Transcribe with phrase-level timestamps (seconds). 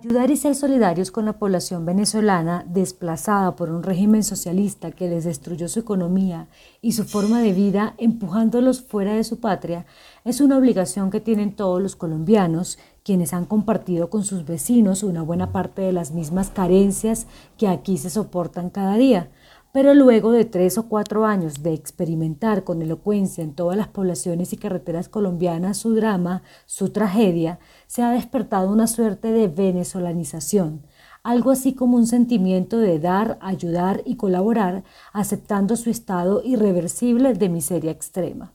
[0.00, 5.24] Ayudar y ser solidarios con la población venezolana desplazada por un régimen socialista que les
[5.24, 6.46] destruyó su economía
[6.80, 9.86] y su forma de vida empujándolos fuera de su patria
[10.24, 15.22] es una obligación que tienen todos los colombianos quienes han compartido con sus vecinos una
[15.22, 17.26] buena parte de las mismas carencias
[17.56, 19.30] que aquí se soportan cada día
[19.72, 24.52] pero luego de tres o cuatro años de experimentar con elocuencia en todas las poblaciones
[24.52, 30.82] y carreteras colombianas su drama, su tragedia, se ha despertado una suerte de venezolanización,
[31.22, 37.48] algo así como un sentimiento de dar, ayudar y colaborar, aceptando su estado irreversible de
[37.48, 38.52] miseria extrema.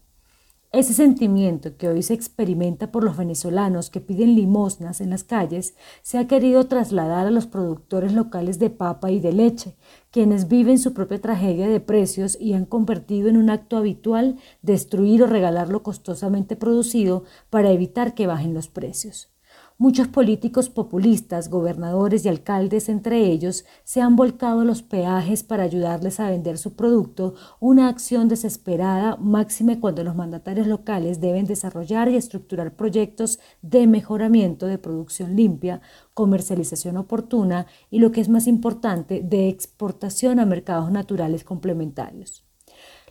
[0.73, 5.75] Ese sentimiento que hoy se experimenta por los venezolanos que piden limosnas en las calles
[6.01, 9.75] se ha querido trasladar a los productores locales de papa y de leche,
[10.09, 15.21] quienes viven su propia tragedia de precios y han convertido en un acto habitual destruir
[15.21, 19.32] o regalar lo costosamente producido para evitar que bajen los precios.
[19.79, 25.63] Muchos políticos populistas, gobernadores y alcaldes entre ellos, se han volcado a los peajes para
[25.63, 32.07] ayudarles a vender su producto, una acción desesperada, máxime cuando los mandatarios locales deben desarrollar
[32.09, 35.81] y estructurar proyectos de mejoramiento de producción limpia,
[36.13, 42.45] comercialización oportuna y, lo que es más importante, de exportación a mercados naturales complementarios.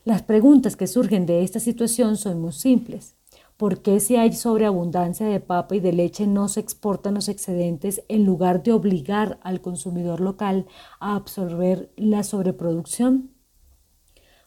[0.04, 3.16] Las preguntas que surgen de esta situación son muy simples.
[3.62, 8.02] ¿Por qué si hay sobreabundancia de papa y de leche no se exportan los excedentes
[8.08, 10.66] en lugar de obligar al consumidor local
[10.98, 13.30] a absorber la sobreproducción?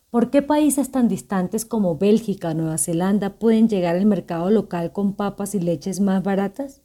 [0.09, 4.91] ¿Por qué países tan distantes como Bélgica o Nueva Zelanda pueden llegar al mercado local
[4.91, 6.81] con papas y leches más baratas?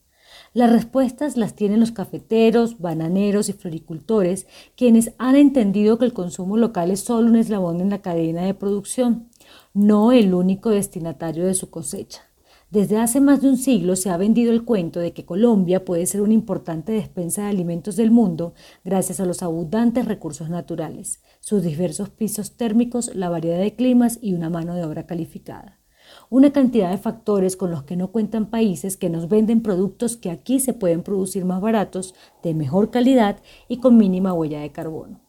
[0.55, 6.56] Las respuestas las tienen los cafeteros, bananeros y floricultores, quienes han entendido que el consumo
[6.56, 9.30] local es solo un eslabón en la cadena de producción
[9.75, 12.23] no el único destinatario de su cosecha.
[12.70, 16.06] Desde hace más de un siglo se ha vendido el cuento de que Colombia puede
[16.06, 21.65] ser una importante despensa de alimentos del mundo gracias a los abundantes recursos naturales, sus
[21.65, 25.81] diversos pisos térmicos, la variedad de climas y una mano de obra calificada.
[26.28, 30.31] Una cantidad de factores con los que no cuentan países que nos venden productos que
[30.31, 35.21] aquí se pueden producir más baratos, de mejor calidad y con mínima huella de carbono.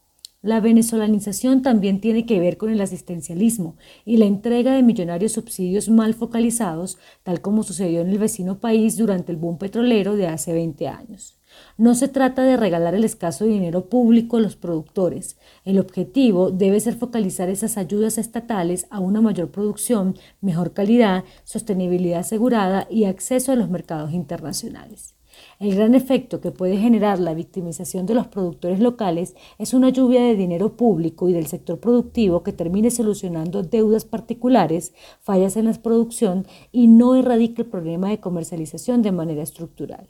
[0.43, 3.75] La venezolanización también tiene que ver con el asistencialismo
[4.05, 8.97] y la entrega de millonarios subsidios mal focalizados, tal como sucedió en el vecino país
[8.97, 11.37] durante el boom petrolero de hace 20 años.
[11.77, 15.37] No se trata de regalar el escaso dinero público a los productores.
[15.63, 22.21] El objetivo debe ser focalizar esas ayudas estatales a una mayor producción, mejor calidad, sostenibilidad
[22.21, 25.13] asegurada y acceso a los mercados internacionales.
[25.59, 30.21] El gran efecto que puede generar la victimización de los productores locales es una lluvia
[30.21, 35.73] de dinero público y del sector productivo que termine solucionando deudas particulares, fallas en la
[35.73, 40.09] producción y no erradique el problema de comercialización de manera estructural.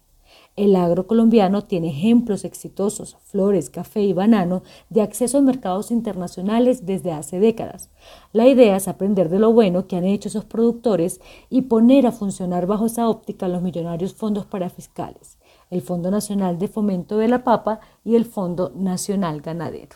[0.57, 6.85] El agro colombiano tiene ejemplos exitosos, flores, café y banano, de acceso a mercados internacionales
[6.85, 7.89] desde hace décadas.
[8.33, 12.11] La idea es aprender de lo bueno que han hecho esos productores y poner a
[12.11, 15.37] funcionar bajo esa óptica los millonarios fondos parafiscales,
[15.69, 19.95] el Fondo Nacional de Fomento de la Papa y el Fondo Nacional Ganadero.